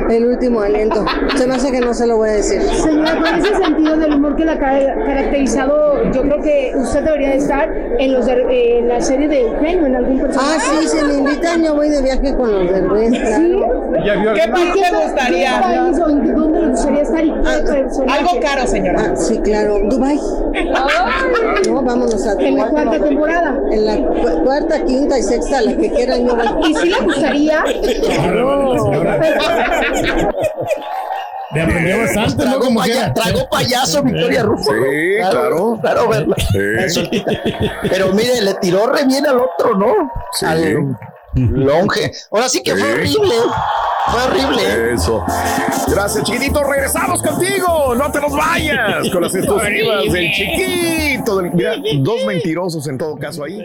el 0.10 0.26
último 0.26 0.62
aliento. 0.62 1.06
Se 1.36 1.48
me 1.48 1.56
hace 1.56 1.72
que 1.72 1.80
no 1.80 1.94
se 1.94 2.08
lo 2.08 2.18
voy 2.18 2.30
a 2.30 2.34
decir. 2.34 2.62
Señora, 2.62 3.16
con 3.16 3.36
ese 3.36 3.56
sentido 3.56 3.98
del 3.98 4.14
humor 4.14 4.36
que 4.36 4.46
la 4.46 4.54
ha 4.54 4.60
caracterizado, 4.60 6.12
yo 6.12 6.22
creo 6.22 6.42
que 6.42 6.74
usted 6.76 7.04
debería 7.04 7.34
estar 7.36 7.70
en, 8.00 8.14
los 8.14 8.26
de, 8.26 8.80
en 8.80 8.88
la 8.88 9.02
serie 9.02 9.28
de 9.28 9.42
Eugenio, 9.42 9.86
en 9.86 9.96
algún 9.96 10.20
personaje. 10.20 10.58
Ah, 10.58 10.80
sí, 10.82 10.88
si 10.88 11.06
me 11.06 11.14
invitan, 11.16 11.64
yo 11.64 11.76
voy 11.76 11.90
de 11.90 12.02
viaje 12.02 12.36
con 12.36 12.52
los 12.52 12.72
claro. 12.72 14.34
¿Qué 14.36 14.52
país 14.52 14.76
le 14.76 15.04
gustaría? 15.04 15.52
¿Qué 15.52 15.62
país 15.62 16.00
o 16.00 16.08
dónde 16.08 16.62
le 16.62 16.68
gustaría 16.70 17.02
estar 17.02 17.26
y 17.26 17.32
qué 17.32 17.40
ah? 17.46 18.14
Algo 18.18 18.40
caro, 18.42 18.68
señora. 18.68 19.02
Ah, 19.06 19.16
sí, 19.16 19.40
claro. 19.40 19.80
Dubai. 19.90 20.20
No, 21.68 21.82
vámonos 21.82 22.28
a 22.28 22.34
En 22.42 22.58
la 22.58 22.68
cuarta 22.68 23.00
temporada. 23.00 23.60
En 23.72 23.86
la 23.86 23.98
cu 23.98 24.44
cuarta, 24.44 24.84
quinta 24.84 25.20
y 25.20 25.21
sexta, 25.22 25.62
la 25.62 25.76
que 25.78 25.92
quieran 25.92 26.26
voy. 26.26 26.72
¿Y 26.72 26.76
si 26.76 26.90
le 26.90 27.00
gustaría? 27.00 27.64
Claro. 28.02 28.92
Me 31.54 31.62
aprendió 31.62 31.98
bastante, 32.00 32.46
¿no? 32.46 32.60
Como 32.60 32.80
paya, 32.80 33.14
trago 33.14 33.50
payaso 33.50 34.02
Victoria 34.04 34.44
Rufo. 34.44 34.72
Sí, 34.72 35.18
claro. 35.18 35.78
Claro, 35.82 36.08
verla. 36.08 36.36
Sí. 36.38 37.10
Pero 37.90 38.14
mire, 38.14 38.42
le 38.42 38.54
tiró 38.56 38.88
re 38.88 39.06
bien 39.06 39.26
al 39.28 39.38
otro, 39.38 39.76
¿no? 39.78 39.94
Sí. 40.32 40.46
Al 40.46 40.98
longe. 41.36 42.12
Ahora 42.32 42.48
sí 42.48 42.64
que 42.64 42.76
sí. 42.76 42.82
fue 42.82 42.94
horrible. 42.94 43.36
Fue 44.08 44.24
horrible. 44.24 44.94
Eso. 44.94 45.26
Gracias, 45.88 46.24
chiquitito. 46.24 46.64
Regresamos 46.64 47.22
contigo. 47.22 47.96
No 47.96 48.12
te 48.12 48.22
nos 48.22 48.32
vayas 48.36 49.10
con 49.10 49.22
las 49.22 49.36
exclusivas 49.36 50.12
del 50.12 50.32
chiquito. 50.32 51.38
Del, 51.38 51.52
mira, 51.52 51.76
dos 52.00 52.26
mentirosos 52.26 52.88
en 52.88 52.98
todo 52.98 53.18
caso 53.18 53.44
ahí. 53.44 53.62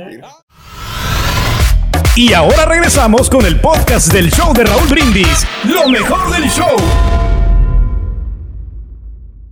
Y 2.16 2.32
ahora 2.32 2.64
regresamos 2.64 3.28
con 3.28 3.44
el 3.44 3.60
podcast 3.60 4.10
del 4.10 4.30
show 4.30 4.54
de 4.54 4.64
Raúl 4.64 4.88
Brindis. 4.88 5.46
Lo 5.64 5.86
mejor 5.86 6.32
del 6.32 6.48
show. 6.48 6.74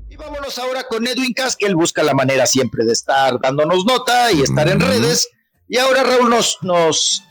Y 0.09 0.17
vámonos 0.17 0.59
ahora 0.59 0.85
con 0.85 1.07
Edwin 1.07 1.35
Cas, 1.35 1.57
que 1.57 1.67
él 1.67 1.77
busca 1.77 2.03
la 2.03 2.15
manera 2.15 2.47
siempre 2.47 2.87
de 2.87 2.95
estar 2.95 3.39
dándonos 3.39 3.85
nota 3.85 4.33
y 4.33 4.41
estar 4.41 4.67
en 4.67 4.81
redes. 4.81 5.29
Y 5.69 5.77
ahora 5.77 6.05
Raúl 6.05 6.31
nos, 6.31 6.57
nos 6.63 7.23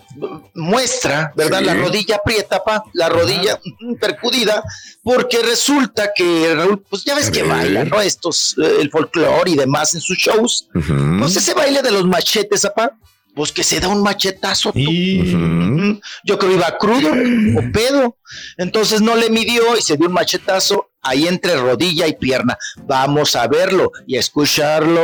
muestra, 0.54 1.34
¿verdad? 1.36 1.62
Sí. 1.62 1.66
La 1.66 1.74
rodilla 1.74 2.16
aprieta, 2.18 2.64
pa, 2.64 2.84
la 2.94 3.10
rodilla 3.10 3.60
percudida, 4.00 4.62
porque 5.02 5.42
resulta 5.42 6.12
que 6.16 6.54
Raúl, 6.54 6.84
pues 6.88 7.06
ya 7.06 7.16
ves 7.16 7.32
que 7.32 7.42
baila, 7.42 7.86
¿no? 7.86 8.00
Estos, 8.02 8.56
eh, 8.64 8.78
el 8.82 8.92
folclore 8.92 9.50
y 9.50 9.56
demás 9.56 9.96
en 9.96 10.02
sus 10.02 10.20
shows. 10.20 10.68
Uh 10.76 10.80
-huh. 10.80 11.20
Pues 11.22 11.36
ese 11.36 11.56
baile 11.56 11.82
de 11.82 11.90
los 11.90 12.06
machetes, 12.06 12.66
apa, 12.66 12.96
pues 13.36 13.52
que 13.52 13.64
se 13.64 13.80
da 13.80 13.88
un 13.88 14.04
machetazo. 14.04 14.72
Y... 14.76 15.20
Uh 15.20 15.24
-huh. 15.26 16.02
Yo 16.24 16.38
creo 16.38 16.54
iba 16.54 16.78
crudo 16.78 17.10
o 17.10 17.72
pedo. 17.72 18.18
Entonces 18.58 19.02
no 19.02 19.16
le 19.16 19.30
midió 19.30 19.78
y 19.78 19.82
se 19.82 19.98
dio 19.98 20.08
un 20.08 20.14
machetazo 20.14 20.92
ahí 21.02 21.28
entre 21.28 21.56
rodilla 21.56 22.08
y 22.08 22.14
pierna. 22.14 22.58
Vamos 22.86 23.36
a 23.36 23.48
verlo 23.48 23.92
y 24.08 24.18
a 24.18 24.20
escucharlo. 24.20 25.02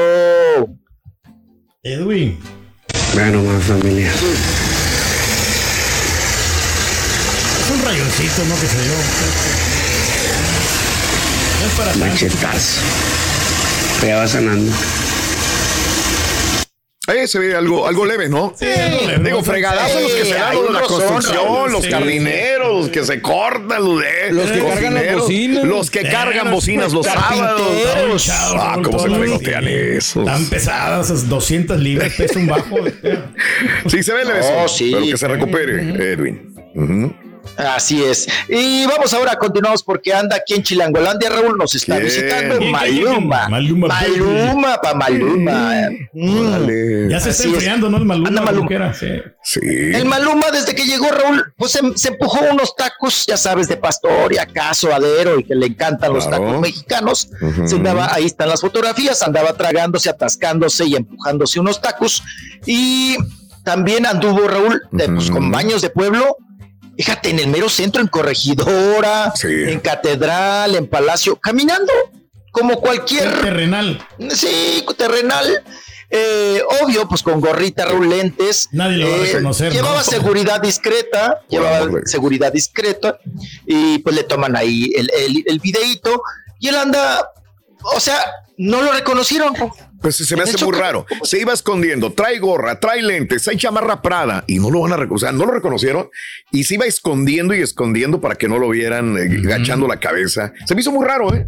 Edwin. 1.84 2.40
Bueno, 3.14 3.42
más 3.44 3.64
familia. 3.64 4.12
Es 7.60 7.72
un 7.72 7.82
rayoncito, 7.84 8.46
¿no? 8.46 8.56
Que 8.60 8.68
se 8.68 8.82
dio. 8.84 8.94
No 11.60 11.66
es 11.68 11.74
para 11.78 11.94
Machetazo. 11.96 12.82
Ya 14.06 14.18
va 14.18 14.28
sanando. 14.28 14.72
Eh, 17.14 17.28
se 17.28 17.40
ve 17.40 17.56
algo, 17.56 17.88
algo 17.88 18.06
leve, 18.06 18.30
¿no? 18.30 18.54
Sí, 18.58 18.66
Digo, 19.24 19.44
fregadazos 19.44 19.98
sí, 19.98 20.04
los 20.04 20.12
que 20.14 20.26
se 20.26 20.34
dan 20.36 20.56
los 20.56 20.68
de 20.68 20.74
la 20.74 20.82
construcción, 20.82 21.72
los 21.72 21.84
sí, 21.84 21.92
jardineros, 21.92 22.78
los 22.82 22.90
que 22.90 23.06
se 23.06 23.22
cortan, 23.22 23.84
los 23.84 24.02
de 24.02 24.32
los 24.32 24.52
que 24.52 24.64
cargan 24.64 24.94
las 24.94 25.16
bocinas, 25.16 25.64
los 25.64 25.92
que 25.92 26.04
cargan 26.04 26.52
bocinas 26.52 26.94
los 26.94 27.06
sábados. 27.06 28.30
Ah, 28.56 28.78
cómo 28.84 29.00
se 29.00 29.10
fregotean 29.10 29.68
esos. 29.68 30.26
Tan 30.26 30.46
pesadas, 30.46 31.10
esas 31.10 31.30
200 31.30 31.80
libras, 31.80 32.14
pesa 32.14 32.40
un 32.40 32.48
bajo. 32.48 32.78
sí, 33.88 34.04
se 34.04 34.14
ve 34.14 34.26
leve, 34.26 34.42
oh, 34.44 34.68
sí. 34.68 34.92
pero 34.94 35.06
que 35.06 35.18
se 35.18 35.28
recupere, 35.28 36.12
Edwin. 36.14 36.54
Uh 36.76 36.82
-huh. 36.82 37.29
Así 37.60 38.02
es. 38.04 38.28
Y 38.48 38.86
vamos 38.86 39.14
ahora, 39.14 39.36
continuamos 39.36 39.84
porque 39.84 40.14
anda 40.14 40.38
aquí 40.38 40.54
en 40.54 40.64
Chilangolandia, 40.64 41.30
Raúl 41.30 41.58
nos 41.58 41.76
está 41.76 41.98
visitando 42.00 42.62
Maluma. 42.62 43.50
Maluma. 43.50 43.88
Maluma, 43.88 44.82
pa 44.82 44.94
Maluma. 44.94 45.90
Mm. 46.14 47.10
Ya 47.10 47.20
se 47.20 47.32
está 47.32 47.44
enfriando, 47.44 47.90
¿no? 47.90 47.98
El 47.98 48.06
Maluma. 48.06 48.30
Anda 48.30 48.42
Maluma. 48.42 48.94
Sí. 48.94 49.08
sí. 49.44 49.60
El 49.62 50.06
Maluma, 50.06 50.52
desde 50.52 50.74
que 50.74 50.86
llegó 50.86 51.10
Raúl, 51.10 51.54
pues 51.58 51.74
se, 51.74 51.82
se, 51.96 52.10
empujó 52.10 52.40
unos 52.50 52.76
tacos, 52.76 53.26
ya 53.28 53.36
sabes, 53.36 53.68
de 53.68 53.76
pastor 53.76 54.32
y 54.34 54.38
acaso 54.38 54.94
adero 54.94 55.40
y 55.40 55.44
que 55.44 55.56
le 55.56 55.68
encantan 55.68 56.14
los 56.14 56.30
tacos 56.30 56.60
mexicanos. 56.62 57.30
Uh 57.42 57.46
-huh. 57.46 57.68
Se 57.68 57.76
andaba, 57.76 58.14
ahí 58.14 58.26
están 58.26 58.48
las 58.50 58.62
fotografías, 58.62 59.22
andaba 59.22 59.54
tragándose, 59.54 60.10
atascándose 60.10 60.86
y 60.86 60.96
empujándose 60.96 61.60
unos 61.60 61.82
tacos. 61.82 62.24
Y 62.66 63.18
también 63.64 64.06
anduvo 64.06 64.48
Raúl, 64.48 64.82
de, 64.92 65.06
uh 65.06 65.08
-huh. 65.10 65.16
pues, 65.16 65.30
con 65.30 65.52
baños 65.52 65.82
de 65.82 65.90
pueblo 65.90 66.38
fíjate, 67.00 67.30
en 67.30 67.40
el 67.40 67.48
mero 67.48 67.70
centro, 67.70 68.02
en 68.02 68.08
Corregidora, 68.10 69.32
en 69.44 69.80
Catedral, 69.80 70.76
en 70.76 70.86
Palacio, 70.86 71.38
caminando 71.38 71.94
como 72.52 72.82
cualquier... 72.82 73.40
Terrenal. 73.42 74.06
Sí, 74.32 74.84
terrenal. 74.98 75.64
Eh, 76.10 76.62
obvio, 76.82 77.08
pues 77.08 77.24
con 77.24 77.40
gorrita, 77.40 77.86
Raúl, 77.86 78.10
lentes. 78.10 78.68
Nadie 78.74 78.98
lo 78.98 79.08
va 79.10 79.14
a 79.16 79.18
Eh, 79.20 79.34
reconocer. 79.34 79.72
Llevaba 79.72 79.98
¿no? 80.00 80.04
seguridad 80.04 80.60
discreta, 80.62 81.40
llevaba 81.48 81.88
seguridad 82.04 82.52
discreta 82.52 83.18
y 83.66 84.00
pues 84.00 84.14
le 84.16 84.24
toman 84.24 84.58
ahí 84.58 84.92
el, 84.98 85.10
el, 85.26 85.44
el 85.46 85.60
videíto 85.60 86.22
y 86.60 86.68
él 86.68 86.76
anda, 86.76 87.30
o 87.96 88.00
sea, 88.02 88.20
no 88.58 88.82
lo 88.82 88.92
reconocieron. 88.92 89.54
Pues 90.02 90.16
se 90.16 90.36
me 90.36 90.44
hace 90.44 90.64
muy 90.64 90.76
raro. 90.78 91.06
Se 91.24 91.40
iba 91.40 91.54
escondiendo, 91.54 92.14
trae 92.14 92.40
gorra, 92.40 92.80
trae 92.80 93.02
lentes, 93.02 93.48
hay 93.48 93.58
chamarra 93.58 94.02
Prada 94.02 94.44
y 94.48 94.60
no 94.60 94.72
lo 94.72 94.82
van 94.82 94.94
a 94.94 94.98
reconocer, 94.98 95.30
o 95.30 95.32
sea, 95.32 95.38
no 95.38 95.46
lo 95.46 95.52
reconocieron 95.52 96.10
y 96.52 96.64
se 96.64 96.76
iba 96.76 96.86
escondiendo 96.86 97.54
y 97.54 97.62
escondiendo 97.62 98.22
para 98.22 98.36
que 98.36 98.48
no 98.48 98.60
lo 98.60 98.70
vieran 98.70 99.18
eh, 99.18 99.42
agachando 99.46 99.88
la 99.88 100.00
cabeza. 100.00 100.54
Se 100.66 100.76
me 100.76 100.82
hizo 100.82 100.92
muy 100.92 101.06
raro, 101.06 101.34
¿eh? 101.34 101.48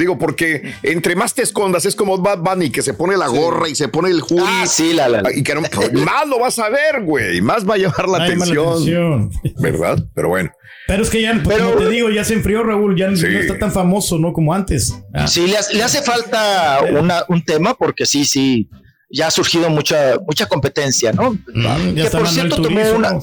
Digo, 0.00 0.18
porque 0.18 0.72
entre 0.82 1.14
más 1.14 1.34
te 1.34 1.42
escondas 1.42 1.84
es 1.84 1.94
como 1.94 2.16
Bad 2.16 2.38
Bunny 2.38 2.70
que 2.70 2.80
se 2.80 2.94
pone 2.94 3.16
la 3.18 3.28
gorra 3.28 3.68
y 3.68 3.74
se 3.74 3.88
pone 3.88 4.08
el 4.08 4.22
hoodie. 4.22 4.42
Ah, 4.46 4.64
sí, 4.66 4.94
la, 4.94 5.08
la, 5.10 5.20
la. 5.20 5.32
Y 5.36 5.42
que 5.42 5.54
no- 5.54 5.60
más 5.60 6.26
lo 6.26 6.38
vas 6.38 6.58
a 6.58 6.70
ver, 6.70 7.02
güey. 7.04 7.42
Más 7.42 7.68
va 7.68 7.74
a 7.74 7.76
llamar 7.78 8.08
la 8.08 8.24
atención. 8.24 8.68
atención. 8.72 9.30
¿Verdad? 9.58 10.02
Pero 10.14 10.28
bueno. 10.30 10.50
Pero 10.86 11.02
es 11.02 11.10
que 11.10 11.20
ya, 11.20 11.38
pues, 11.44 11.58
como 11.58 11.76
te 11.76 11.88
digo, 11.90 12.08
ya 12.10 12.24
se 12.24 12.32
enfrió 12.34 12.62
Raúl, 12.62 12.96
ya 12.96 13.08
no 13.08 13.14
está 13.14 13.58
tan 13.58 13.70
famoso, 13.70 14.18
¿no? 14.18 14.32
Como 14.32 14.54
antes. 14.54 14.94
Ah. 15.14 15.28
Sí, 15.28 15.46
le 15.46 15.58
hace, 15.58 15.74
le 15.74 15.82
hace 15.82 16.00
falta 16.02 16.80
una- 16.98 17.22
un 17.28 17.44
tema 17.44 17.74
porque 17.74 18.06
sí, 18.06 18.24
sí, 18.24 18.68
ya 19.10 19.26
ha 19.26 19.30
surgido 19.30 19.68
mucha, 19.70 20.16
mucha 20.24 20.46
competencia, 20.46 21.12
¿no? 21.12 21.32
Mm, 21.52 21.94
ya 21.96 22.04
que 22.04 22.16
por 22.16 22.28
cierto 22.28 22.62
tomó 22.62 22.80
una, 22.92 23.18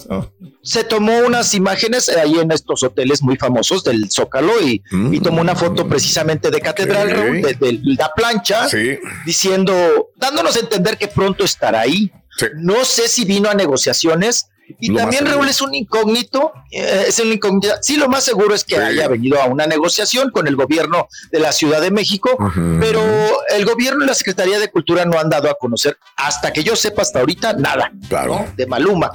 se 0.61 0.83
tomó 0.83 1.19
unas 1.19 1.53
imágenes 1.53 2.09
ahí 2.09 2.35
en 2.39 2.51
estos 2.51 2.83
hoteles 2.83 3.23
muy 3.23 3.37
famosos 3.37 3.83
del 3.85 4.11
Zócalo 4.11 4.61
y, 4.61 4.83
y 5.11 5.19
tomó 5.21 5.39
una 5.41 5.55
foto 5.55 5.87
precisamente 5.87 6.51
de 6.51 6.59
Catedral, 6.59 7.07
Ok. 7.09 7.13
Raúl, 7.15 7.41
de, 7.41 7.53
de 7.53 7.79
la 7.97 8.11
plancha, 8.13 8.67
Sí. 8.67 8.97
diciendo, 9.25 10.09
dándonos 10.17 10.55
a 10.57 10.59
entender 10.59 10.97
que 10.97 11.07
pronto 11.07 11.45
estará 11.45 11.81
ahí. 11.81 12.11
No 12.55 12.83
sé 12.85 13.07
si 13.07 13.25
vino 13.25 13.49
a 13.49 13.53
negociaciones. 13.53 14.49
Y 14.79 14.89
Lo 14.89 14.97
también 14.97 15.25
Raúl 15.25 15.47
es 15.47 15.61
un 15.61 15.73
incógnito, 15.73 16.46
eh, 16.46 16.46
es 16.71 17.19
un 17.19 17.31
incógnito. 17.31 17.73
Sí, 17.81 17.95
lo 17.97 18.07
más 18.09 18.23
seguro 18.23 18.53
es 18.53 18.63
que 18.63 18.77
haya 18.77 19.07
venido 19.07 19.41
a 19.41 19.45
una 19.45 19.67
negociación 19.67 20.31
con 20.31 20.47
el 20.47 20.55
gobierno 20.55 21.07
de 21.31 21.39
la 21.39 21.51
Ciudad 21.51 21.81
de 21.81 21.91
México, 21.91 22.37
pero 22.79 23.01
el 23.49 23.65
gobierno 23.65 24.03
y 24.03 24.07
la 24.07 24.13
Secretaría 24.13 24.59
de 24.59 24.69
Cultura 24.69 25.05
no 25.05 25.19
han 25.19 25.29
dado 25.29 25.49
a 25.49 25.55
conocer, 25.59 25.97
hasta 26.17 26.51
que 26.51 26.63
yo 26.63 26.75
sepa 26.75 27.01
hasta 27.01 27.19
ahorita, 27.19 27.53
nada 27.53 27.91
Claro. 28.09 28.35
¿no? 28.39 28.53
de 28.55 28.65
Maluma. 28.67 29.11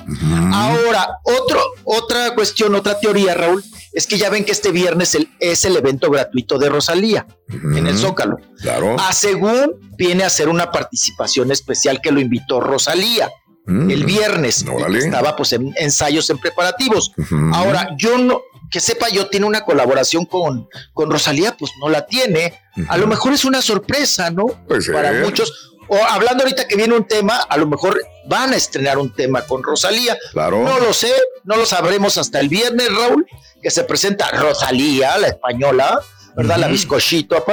Ahora, 0.53 1.19
otro, 1.25 1.61
otra 1.85 2.35
cuestión, 2.35 2.75
otra 2.75 2.99
teoría, 2.99 3.35
Raúl, 3.35 3.63
es 3.93 4.07
que 4.07 4.17
ya 4.17 4.31
ven 4.31 4.45
que 4.45 4.53
este 4.53 4.71
viernes 4.71 5.15
el- 5.15 5.29
es 5.39 5.65
el 5.65 5.77
evento 5.77 6.11
gratuito 6.11 6.59
de 6.59 6.69
Rosalía 6.71 7.27
en 7.49 7.87
el 7.87 7.99
Zócalo. 7.99 8.39
Claro. 8.63 8.97
A 8.99 9.13
según 9.13 9.73
viene 9.99 10.25
a 10.25 10.31
ser 10.31 10.49
una 10.49 10.71
participación 10.71 11.53
especial 11.53 12.01
que 12.01 12.11
lo 12.11 12.21
invitó 12.21 12.61
Rosalía. 12.61 13.31
El 13.67 14.05
viernes 14.05 14.65
y 14.93 14.97
estaba 14.97 15.37
pues 15.37 15.53
en 15.53 15.73
ensayos 15.77 16.29
en 16.31 16.39
preparativos. 16.39 17.13
Ahora, 17.53 17.91
yo 17.97 18.19
no, 18.19 18.43
que 18.71 18.81
sepa 18.81 19.09
yo, 19.09 19.29
tiene 19.29 19.47
una 19.47 19.65
colaboración 19.65 20.25
con, 20.27 20.69
con 20.95 21.11
Rosalía, 21.11 21.57
pues 21.57 21.71
no 21.81 21.89
la 21.89 22.07
tiene. 22.07 22.55
A 22.89 22.97
lo 22.97 23.07
mejor 23.07 23.33
es 23.33 23.45
una 23.45 23.63
sorpresa, 23.63 24.31
¿no? 24.31 24.47
Puede 24.67 24.83
ser. 24.83 24.95
Para 24.95 25.13
muchos. 25.13 25.71
O 25.89 25.97
hablando 25.97 26.43
ahorita 26.45 26.67
que 26.67 26.77
viene 26.77 26.95
un 26.95 27.07
tema, 27.07 27.37
a 27.37 27.57
lo 27.59 27.67
mejor 27.67 28.01
van 28.27 28.53
a 28.53 28.57
estrenar 28.57 28.97
un 28.99 29.15
tema 29.15 29.43
con 29.47 29.63
Rosalía. 29.63 30.17
Claro. 30.33 30.63
No 30.63 30.79
lo 30.79 30.95
sé, 30.95 31.13
no 31.45 31.57
lo 31.57 31.67
sabremos 31.67 32.17
hasta 32.17 32.41
el 32.41 32.49
viernes, 32.49 32.89
Raúl, 32.91 33.27
que 33.63 33.71
se 33.71 33.85
presenta 33.85 34.31
Rosalía, 34.31 35.19
la 35.19 35.27
española, 35.29 36.01
¿verdad? 36.35 36.57
La 36.57 36.69
bizcochito. 36.69 37.45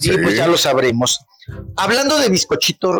Y 0.00 0.04
Sí. 0.04 0.16
pues 0.22 0.36
ya 0.36 0.46
lo 0.46 0.56
sabremos. 0.56 1.20
Hablando 1.76 2.18
de 2.18 2.28
bizcochito, 2.28 2.98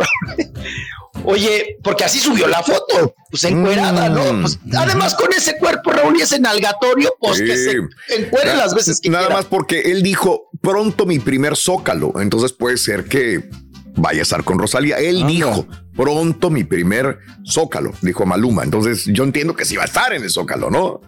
oye, 1.24 1.76
porque 1.82 2.04
así 2.04 2.18
subió 2.18 2.46
la 2.46 2.62
foto, 2.62 3.14
pues 3.30 3.44
encuerada, 3.44 4.08
¿no? 4.08 4.42
Pues, 4.42 4.58
además 4.74 5.14
con 5.14 5.32
ese 5.32 5.58
cuerpo, 5.58 5.90
Raúl, 5.90 6.16
y 6.18 6.22
ese 6.22 6.38
nalgatorio, 6.40 7.14
pues 7.20 7.40
que 7.40 7.56
se 7.56 7.76
encuere 8.16 8.56
las 8.56 8.74
veces 8.74 9.00
que 9.00 9.10
Nada 9.10 9.26
quiera. 9.26 9.36
más 9.36 9.46
porque 9.46 9.80
él 9.92 10.02
dijo 10.02 10.50
pronto 10.60 11.06
mi 11.06 11.18
primer 11.18 11.56
zócalo. 11.56 12.20
Entonces 12.20 12.52
puede 12.52 12.76
ser 12.76 13.04
que 13.04 13.48
vaya 13.96 14.20
a 14.20 14.22
estar 14.22 14.44
con 14.44 14.58
Rosalía. 14.58 14.98
Él 14.98 15.26
dijo 15.26 15.66
pronto 15.94 16.50
mi 16.50 16.64
primer 16.64 17.18
zócalo, 17.44 17.92
dijo 18.02 18.24
Maluma. 18.26 18.64
Entonces 18.64 19.04
yo 19.06 19.24
entiendo 19.24 19.54
que 19.54 19.64
sí 19.64 19.76
va 19.76 19.82
a 19.82 19.86
estar 19.86 20.12
en 20.12 20.22
el 20.22 20.30
zócalo, 20.30 20.70
¿no? 20.70 21.00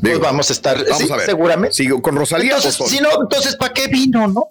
Pues 0.00 0.18
vamos 0.18 0.50
a 0.50 0.52
estar, 0.52 0.76
Vamos 0.84 1.06
sí, 1.06 1.12
a 1.12 1.16
ver. 1.16 1.26
seguramente. 1.26 1.76
¿Sigo 1.76 2.02
con 2.02 2.16
Rosalía 2.16 2.56
Entonces, 2.56 2.88
si 2.88 2.98
no, 3.00 3.08
entonces, 3.22 3.54
¿para 3.54 3.72
qué 3.72 3.86
vino, 3.86 4.26
no? 4.26 4.48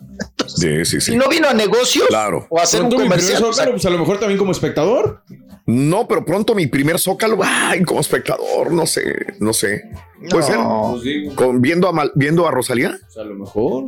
Sí, 0.55 0.85
sí, 0.85 0.99
sí. 1.01 1.11
Si 1.11 1.17
no 1.17 1.27
vino 1.29 1.47
a 1.49 1.53
negocios 1.53 2.05
Claro. 2.07 2.47
o 2.49 2.59
a 2.59 2.63
hacer 2.63 2.81
un 2.81 2.89
Pronto 2.89 3.03
mi 3.03 3.09
primer 3.09 3.19
comercial. 3.19 3.43
o 3.43 3.53
sea, 3.53 3.63
Zócalo, 3.65 3.71
pues 3.73 3.85
a 3.85 3.89
lo 3.89 3.97
mejor 3.99 4.19
también 4.19 4.37
como 4.37 4.51
espectador. 4.51 5.23
No, 5.67 6.07
pero 6.07 6.25
pronto 6.25 6.55
mi 6.55 6.67
primer 6.67 6.99
zócalo, 6.99 7.37
ay, 7.43 7.83
como 7.83 7.99
espectador, 8.01 8.71
no 8.71 8.85
sé, 8.87 9.03
no 9.39 9.53
sé. 9.53 9.83
Puede 10.29 10.43
ser. 10.43 10.57
Pues 10.57 11.35
Con, 11.35 11.61
viendo, 11.61 11.87
a 11.87 11.93
Mal- 11.93 12.11
viendo 12.15 12.47
a 12.47 12.51
Rosalía. 12.51 12.97
pues 13.05 13.17
a 13.17 13.23
lo 13.23 13.35
mejor. 13.35 13.85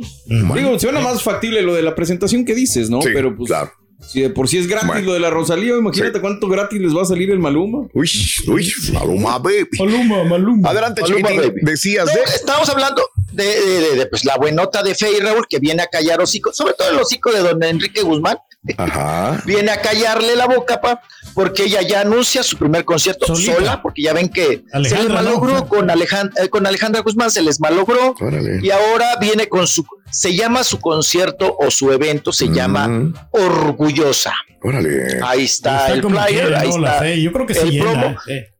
Digo, 0.54 0.78
suena 0.78 1.00
más 1.00 1.22
factible 1.22 1.62
lo 1.62 1.74
de 1.74 1.82
la 1.82 1.94
presentación 1.94 2.44
que 2.44 2.54
dices, 2.54 2.90
¿no? 2.90 3.02
Sí, 3.02 3.08
Pero 3.12 3.36
pues. 3.36 3.48
claro. 3.48 3.72
Si 4.06 4.20
de 4.20 4.28
por 4.30 4.48
sí 4.48 4.58
es 4.58 4.66
gratis 4.66 4.88
Bueno. 4.88 5.06
lo 5.06 5.12
de 5.14 5.20
la 5.20 5.30
Rosalía, 5.30 5.74
imagínate 5.76 6.20
cuánto 6.20 6.46
gratis 6.48 6.78
les 6.80 6.94
va 6.94 7.02
a 7.02 7.04
salir 7.06 7.30
el 7.30 7.38
Maluma. 7.38 7.86
Uy, 7.94 8.10
uy, 8.48 8.72
Maluma, 8.92 9.38
baby. 9.38 9.66
Maluma, 9.78 10.24
Maluma. 10.24 10.68
Adelante, 10.70 11.00
Maluma, 11.00 11.28
baby. 11.30 11.60
Decías 11.62 12.06
No, 12.06 12.12
de. 12.12 12.20
estamos 12.34 12.68
hablando 12.68 13.02
de, 13.34 13.44
de- 13.44 13.80
de- 13.80 13.96
de, 13.96 14.06
pues, 14.06 14.24
la 14.24 14.36
buenota 14.36 14.82
de 14.82 14.94
Fey 14.94 15.18
Raúl 15.20 15.46
que 15.48 15.58
viene 15.58 15.82
a 15.82 15.86
callar 15.86 16.20
hocico, 16.20 16.52
sobre 16.52 16.74
todo 16.74 16.90
el 16.90 16.98
hocico 16.98 17.30
de 17.32 17.40
don 17.40 17.62
Enrique 17.62 18.02
Guzmán. 18.02 18.38
Ajá. 18.78 19.42
Viene 19.46 19.70
a 19.72 19.82
callarle 19.82 20.34
la 20.36 20.46
boca, 20.46 20.80
pa, 20.80 21.02
porque 21.34 21.64
ella 21.64 21.82
ya 21.82 22.00
anuncia 22.00 22.42
su 22.42 22.56
primer 22.56 22.86
concierto 22.86 23.26
Solita. 23.26 23.54
sola, 23.56 23.82
porque 23.82 24.00
ya 24.02 24.14
ven 24.14 24.30
que 24.30 24.64
se 24.72 24.78
les 24.80 25.08
malogró 25.10 25.52
¿no? 25.52 25.68
con, 25.68 25.90
Alejandra, 25.90 26.48
con 26.48 26.66
Alejandra 26.66 27.02
Guzmán, 27.02 27.30
se 27.30 27.42
les 27.42 27.60
malogró. 27.60 28.14
Órale. 28.18 28.60
Y 28.62 28.70
ahora 28.70 29.16
viene 29.20 29.50
con 29.50 29.66
su, 29.66 29.84
se 30.10 30.34
llama 30.34 30.64
su 30.64 30.80
concierto 30.80 31.54
o 31.58 31.70
su 31.70 31.92
evento, 31.92 32.32
se 32.32 32.48
llama 32.48 32.88
Orgullosa. 33.32 34.32
órale. 34.62 35.20
Ahí 35.22 35.44
está, 35.44 35.80
Está 35.88 35.92
el 35.92 36.02
flyer, 36.02 36.54
ahí 36.54 36.68
¿no? 36.70 36.78
La 36.78 36.88
está. 36.92 37.00
fe. 37.02 37.20
Yo 37.22 37.32
creo 37.32 37.46
que 37.46 37.52
el 37.52 37.70
sí 37.70 37.78
promo. 37.80 37.94
llena. 38.02 38.16
eh. 38.28 38.50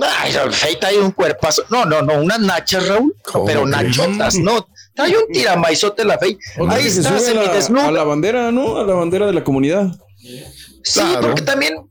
Ay, 0.00 0.32
Fey 0.50 0.76
trae 0.76 0.98
un 0.98 1.10
cuerpazo. 1.10 1.64
No, 1.70 1.84
no, 1.84 2.02
no, 2.02 2.14
unas 2.20 2.40
nachas, 2.40 2.86
Raúl. 2.86 3.14
¿Cómo 3.24 3.46
pero 3.46 3.66
nachotas, 3.66 4.36
no. 4.38 4.68
Trae 4.94 5.16
un 5.16 5.32
tiramaizote 5.32 6.04
la. 6.04 6.14
Otra 6.14 6.28
Ahí 6.76 6.82
que 6.84 6.90
se 6.90 7.00
está, 7.00 7.18
sube 7.18 7.30
a 7.30 7.70
la, 7.72 7.88
a 7.88 7.90
la 7.90 8.04
bandera, 8.04 8.52
¿no? 8.52 8.78
A 8.78 8.84
la 8.84 8.94
bandera 8.94 9.26
de 9.26 9.32
la 9.32 9.44
comunidad. 9.44 9.88
Sí, 10.18 11.00
Claro. 11.00 11.20
porque 11.20 11.42
también 11.42 11.87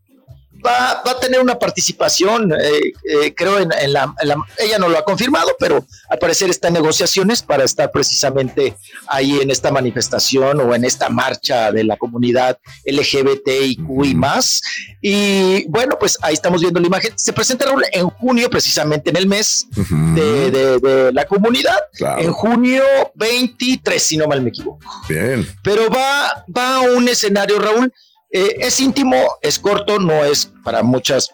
va, 0.68 1.02
va 1.06 1.12
a 1.12 1.20
tener 1.20 1.40
una 1.40 1.58
participación, 1.58 2.52
eh, 2.52 2.94
eh, 3.10 3.34
creo, 3.36 3.60
en, 3.60 3.72
en 3.72 3.94
la, 3.94 4.14
en 4.22 4.28
la- 4.28 4.36
Ella 4.60 4.78
no 4.78 4.90
lo 4.90 4.98
ha 4.98 5.04
confirmado, 5.06 5.50
pero 5.60 5.86
al 6.10 6.20
parecer 6.20 6.50
está 6.50 6.68
en 6.68 6.74
negociaciones 6.76 7.42
para 7.42 7.64
estar 7.64 7.92
precisamente 7.92 8.76
ahí 9.08 9.40
en 9.42 9.50
esta 9.52 9.72
manifestación 9.72 10.60
o 10.62 10.76
en 10.76 10.84
esta 10.86 11.10
marcha 11.10 11.72
de 11.72 11.84
la 11.84 11.96
comunidad 11.98 12.58
LGBTIQ 12.86 14.06
y 14.06 14.16
más. 14.16 14.62
Y 15.02 15.66
bueno, 15.70 15.98
pues 16.00 16.18
ahí 16.22 16.34
estamos 16.34 16.62
viendo 16.62 16.80
la 16.80 16.88
imagen. 16.88 17.14
Se 17.16 17.34
presenta 17.34 17.66
Raúl, 17.66 17.84
en 17.92 18.10
junio, 18.10 18.50
precisamente 18.50 19.10
en 19.10 19.18
el 19.18 19.28
mes 19.28 19.68
de, 20.16 20.52
de- 20.52 20.80
de 20.80 21.12
la 21.14 21.26
comunidad. 21.26 21.78
Claro. 21.94 22.22
En 22.22 22.32
junio 22.32 22.84
23, 23.16 24.02
si 24.02 24.18
no 24.18 24.28
mal 24.28 24.42
me 24.42 24.50
equivoco 24.50 24.80
Bien. 25.08 25.48
pero 25.64 25.90
va, 25.90 26.46
va 26.56 26.76
a 26.78 26.80
un 26.82 27.08
escenario, 27.08 27.60
Raúl. 27.60 27.92
Eh, 28.30 28.56
es 28.60 28.80
íntimo, 28.82 29.16
es 29.42 29.58
corto, 29.58 30.00
no 30.00 30.26
es 30.26 30.52
para 30.64 30.84
muchas, 30.84 31.30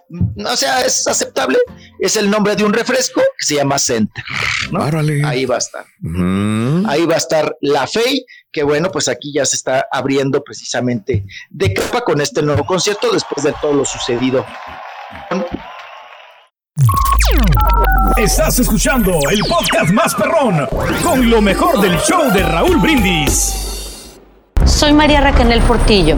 o 0.46 0.56
sea, 0.56 0.86
es 0.86 1.08
aceptable. 1.08 1.58
Es 2.00 2.18
el 2.18 2.30
nombre 2.30 2.56
de 2.56 2.64
un 2.64 2.74
refresco 2.74 3.22
que 3.38 3.46
se 3.46 3.56
llama 3.56 3.80
Center. 3.80 4.24
Ahí 5.26 5.46
va 5.46 5.56
a 5.56 5.60
estar. 5.60 5.86
Ujú. 6.04 6.84
Ahí 6.88 7.06
va 7.06 7.16
a 7.16 7.18
estar 7.18 7.56
la 7.62 7.88
FEI, 7.88 8.26
que 8.52 8.64
bueno, 8.64 8.92
pues 8.92 9.08
aquí 9.08 9.34
ya 9.34 9.46
se 9.46 9.56
está 9.56 9.88
abriendo 9.92 10.44
precisamente 10.44 11.26
de 11.50 11.74
capa 11.74 12.02
con 12.02 12.22
este 12.22 12.42
nuevo 12.42 12.66
concierto 12.66 13.12
después 13.12 13.44
de 13.44 13.54
todo 13.60 13.74
lo 13.74 13.86
sucedido. 13.86 14.46
Estás 18.18 18.60
escuchando 18.60 19.20
el 19.32 19.40
podcast 19.42 19.92
más 19.92 20.14
perrón 20.14 20.68
con 21.02 21.30
lo 21.30 21.42
mejor 21.42 21.82
del 21.82 21.98
show 22.00 22.32
de 22.32 22.44
Raúl 22.44 22.78
Brindis. 22.78 24.20
Soy 24.66 24.94
María 24.94 25.22
Raquel 25.22 25.62
Portillo. 25.62 26.18